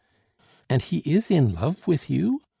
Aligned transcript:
"And 0.67 0.81
he 0.81 0.97
is 1.05 1.29
in 1.29 1.53
love 1.53 1.85
with 1.85 2.09
you?" 2.09 2.41